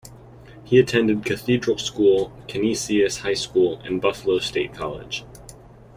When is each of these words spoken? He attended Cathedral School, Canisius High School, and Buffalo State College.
He 0.63 0.79
attended 0.79 1.25
Cathedral 1.25 1.77
School, 1.77 2.31
Canisius 2.47 3.19
High 3.19 3.35
School, 3.35 3.79
and 3.81 4.01
Buffalo 4.01 4.39
State 4.39 4.73
College. 4.73 5.23